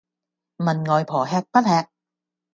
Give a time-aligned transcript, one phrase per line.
[0.57, 1.87] 問外婆吃不吃